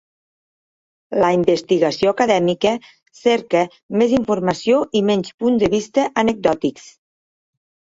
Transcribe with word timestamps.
La 1.23 1.29
investigació 1.35 2.15
acadèmica 2.15 2.73
cerca 3.21 3.63
més 4.03 4.19
informació 4.23 4.83
i 5.03 5.07
menys 5.15 5.39
punts 5.43 5.65
de 5.67 5.75
vista 5.79 6.13
anecdòtics. 6.27 6.95